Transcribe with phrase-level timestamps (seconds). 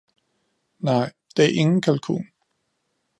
[0.79, 2.25] Nej, det er ingen kalkun